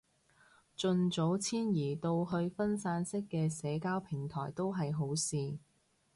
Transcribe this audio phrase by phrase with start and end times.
[0.75, 5.59] 盡早遷移到去分散式嘅社交平台都係好事